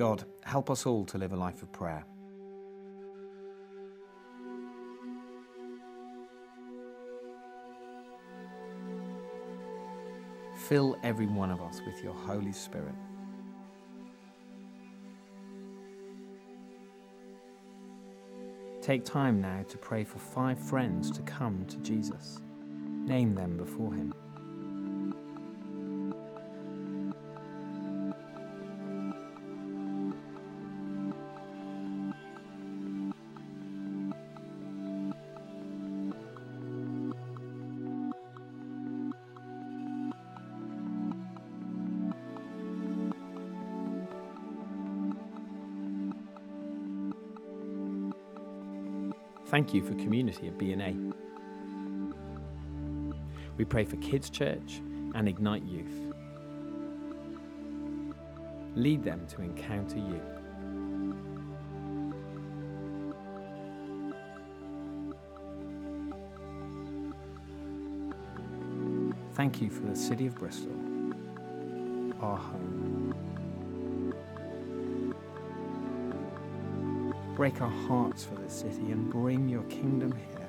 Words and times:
God, 0.00 0.24
help 0.44 0.70
us 0.70 0.86
all 0.86 1.04
to 1.04 1.18
live 1.18 1.34
a 1.34 1.36
life 1.36 1.62
of 1.62 1.70
prayer. 1.72 2.06
Fill 10.56 10.96
every 11.02 11.26
one 11.26 11.50
of 11.50 11.60
us 11.60 11.82
with 11.84 12.02
your 12.02 12.14
Holy 12.14 12.50
Spirit. 12.50 12.94
Take 18.80 19.04
time 19.04 19.42
now 19.42 19.66
to 19.68 19.76
pray 19.76 20.04
for 20.04 20.18
five 20.18 20.58
friends 20.58 21.10
to 21.10 21.20
come 21.24 21.66
to 21.66 21.76
Jesus. 21.76 22.40
Name 23.04 23.34
them 23.34 23.58
before 23.58 23.92
Him. 23.92 24.14
Thank 49.50 49.74
you 49.74 49.82
for 49.82 49.94
community 49.94 50.46
at 50.46 50.56
BNA. 50.58 51.12
We 53.56 53.64
pray 53.64 53.84
for 53.84 53.96
Kids 53.96 54.30
Church 54.30 54.80
and 55.16 55.28
Ignite 55.28 55.64
Youth. 55.64 56.14
Lead 58.76 59.02
them 59.02 59.26
to 59.26 59.42
encounter 59.42 59.98
you. 59.98 60.22
Thank 69.34 69.60
you 69.60 69.68
for 69.68 69.80
the 69.80 69.96
City 69.96 70.28
of 70.28 70.36
Bristol, 70.36 70.70
our 72.20 72.36
home. 72.36 73.29
Break 77.40 77.62
our 77.62 77.70
hearts 77.70 78.22
for 78.22 78.34
this 78.34 78.52
city 78.52 78.92
and 78.92 79.10
bring 79.10 79.48
your 79.48 79.62
kingdom 79.62 80.12
here. 80.12 80.46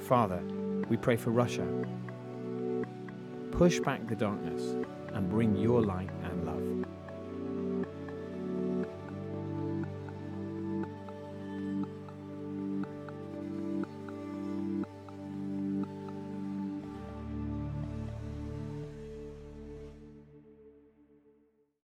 Father, 0.00 0.42
we 0.90 0.98
pray 0.98 1.16
for 1.16 1.30
Russia. 1.30 1.66
Push 3.52 3.80
back 3.80 4.06
the 4.06 4.14
darkness 4.14 4.76
and 5.14 5.30
bring 5.30 5.56
your 5.56 5.80
light 5.80 6.10